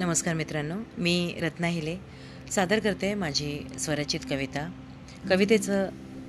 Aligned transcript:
नमस्कार 0.00 0.34
मित्रांनो 0.34 0.74
मी 0.98 1.34
रत्ना 1.42 1.66
हिले. 1.66 1.96
सादर 2.50 2.78
करते 2.78 3.14
माझी 3.14 3.66
स्वरचित 3.78 4.20
कविता. 4.30 4.72
कवितेचं 5.28 5.88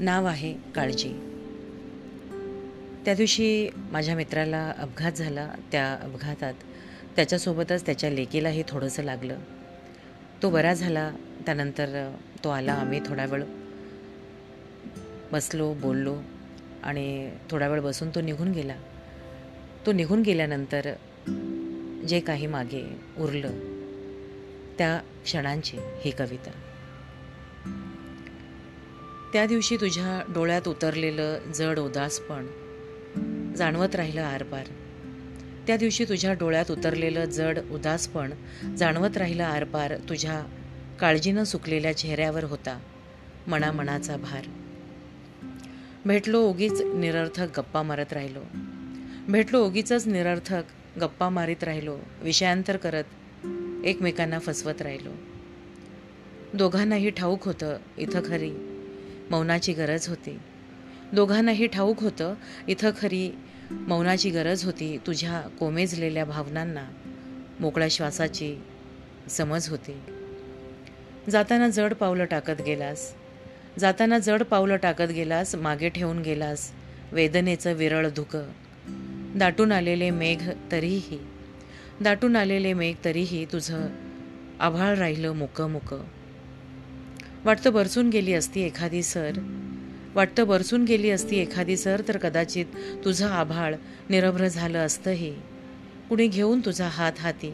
नाव 0.00 0.24
आहे 0.24 0.54
काळजी. 0.74 1.08
त्या 3.04 3.14
दिवशी 3.14 3.68
माझ्या 3.76 4.16
मित्राला 4.16 4.72
अपघात 4.78 5.12
झाला. 5.12 5.54
त्या 5.72 5.92
अपघातात 5.92 6.54
त्याच्यासोबतच 7.16 7.86
त्याच्या 7.86 8.10
लेकीलाही 8.10 8.62
थोडंसं 8.68 9.02
लागलं. 9.02 9.38
तो 10.42 10.50
बरा 10.50 10.74
झाला. 10.74 11.12
त्यानंतर 11.46 12.14
तो 12.44 12.48
आला. 12.48 12.72
आम्ही 12.72 13.00
थोडा 13.06 13.24
वेळ 13.24 13.44
बसलो 15.32 15.74
बोललो 15.74 16.16
आणि 16.82 17.32
थोडा 17.50 17.68
वेळ 17.68 17.80
बसून 17.80 18.08
तो 18.08 18.20
निघून 18.20 18.52
गेला. 18.52 18.76
तो 19.86 19.92
निघून 19.92 20.22
गेल्यानंतर 20.22 20.92
जे 22.08 22.20
काही 22.20 22.46
मागे 22.46 23.00
उरलं 23.18 23.50
त्या 24.78 25.00
क्षणांची 25.24 25.76
ही 26.04 26.10
कविता. 26.10 26.50
त्या 29.32 29.46
दिवशी 29.46 29.76
तुझ्या 29.76 30.32
डोळ्यात 30.34 30.68
उतरलेलं 30.68 31.38
जड 31.54 31.78
उदासपण 31.78 32.46
जाणवत 33.56 33.94
राहिलं 33.94 34.22
आरपार. 34.22 34.66
त्या 35.66 35.76
दिवशी 35.76 36.04
तुझ्या 36.04 36.32
डोळ्यात 36.32 36.70
उतरलेलं 36.70 37.24
जड 37.24 37.58
उदासपण 37.70 38.30
जाणवत 38.76 39.16
राहिलं 39.16 39.44
आरपार 39.44 39.96
तुझ्या 39.96 40.42
काळजीनं 41.00 41.44
सुकलेल्या 41.44 41.96
चेहऱ्यावर 41.96 42.44
होता 42.44 42.80
मनामनाचा 43.46 44.16
भार. 44.16 44.44
भेटलो 46.04 46.40
उगीच 46.40 46.80
निरर्थक 46.80 47.60
गप्पा 47.60 47.82
मारत 47.82 48.12
राहिलो. 48.12 48.40
भेटलो 49.28 49.66
उगीच 49.66 49.92
निरर्थक 49.92 50.62
गप्पा 51.00 51.28
मारीत 51.28 51.64
राहिलो 51.64 51.96
विषयांतर 52.22 52.76
करत 52.76 53.04
एकमेकांना 53.84 54.38
फसवत 54.38 54.82
राहिलो. 54.82 55.10
दोघांनाही 56.54 57.10
ठाऊक 57.10 57.44
होतं 57.44 57.76
इथं 57.98 58.20
खरी 58.24 58.50
मौनाची 59.30 59.72
गरज 59.72 60.08
होती. 60.08 60.38
दोघांनाही 61.12 61.66
ठाऊक 61.66 62.00
होतं 62.00 62.34
इथं 62.68 62.90
खरी 63.00 63.30
मौनाची 63.70 64.30
गरज 64.30 64.64
होती 64.64 64.98
तुझ्या 65.06 65.40
कोमेजलेल्या 65.40 66.24
भावनांना 66.24 66.84
मोकळ्या 67.60 67.88
श्वासाची 67.90 68.56
समज 69.30 69.68
होती. 69.68 70.00
जाताना 71.30 71.68
जड 71.68 71.94
पावलं 71.94 72.24
टाकत 72.24 72.62
गेलास. 72.66 73.14
जाताना 73.78 74.18
जड 74.18 74.42
पावलं 74.42 74.76
टाकत 74.76 75.12
गेलास 75.14 75.54
मागे 75.54 75.88
ठेवून 75.88 76.22
गेलास. 76.22 76.72
वेदनेचं 77.12 77.72
विरळ 77.72 78.08
धुकं. 78.08 78.44
दाटून 79.36 79.72
आलेले 79.72 80.10
मेघ 80.10 80.50
तरीही 80.72 81.18
दाटून 82.00 82.36
आलेले 82.36 82.72
मेघ 82.72 82.94
तरीही 83.04 83.44
तुझं 83.44 83.86
आभाळ 84.60 84.96
राहिलं 84.96 85.32
मुकं 85.32 85.70
मुकं 85.70 86.02
वाटतं 87.44 87.72
बरसून 87.72 88.08
गेली 88.08 88.34
असती 88.34 88.62
एखादी 88.62 89.02
सर 89.02 89.38
वाटतं 90.14 90.46
बरसून 90.46 90.84
गेली 90.84 91.10
असती 91.10 91.38
एखादी 91.38 91.76
सर 91.76 92.02
तर 92.08 92.16
कदाचित 92.16 92.66
तुझं 93.04 93.28
आभाळ 93.28 93.74
निरभ्र 94.10 94.48
झालं 94.48 94.78
असतंही. 94.78 95.32
कुणी 96.08 96.26
घेऊन 96.26 96.60
तुझा 96.60 96.88
हात 96.88 97.12
हाती 97.18 97.50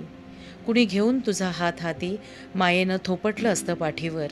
कुणी 0.66 0.84
घेऊन 0.84 1.18
तुझा 1.18 1.50
हात 1.54 1.80
हाती 1.80 2.16
मायेनं 2.54 2.96
थोपटलं 3.04 3.48
असतं 3.48 3.74
पाठीवर. 3.74 4.26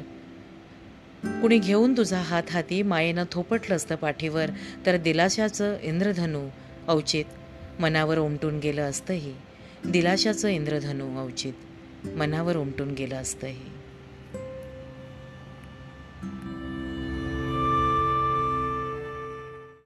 कुणी 1.42 1.58
घेऊन 1.58 1.96
तुझा 1.96 2.20
हात 2.20 2.50
हाती 2.50 2.82
मायेनं 2.82 3.24
थोपटलं 3.32 3.76
असतं 3.76 3.96
पाठीवर 3.96 4.50
तर 4.86 4.96
दिलाशाचं 4.96 5.76
इंद्रधनू 5.82 6.48
अवचित 6.88 7.24
मनावर 7.80 8.18
उमटून 8.18 8.58
गेलं 8.58 8.82
असतंही. 8.82 9.34
दिलाशाचं 9.88 10.48
इंद्रधनू 10.48 11.16
अवचित 11.18 11.52
मनावर 12.06 12.56
उमटून 12.56 12.90
गेलं 12.90 13.14
असतंही. 13.14 13.76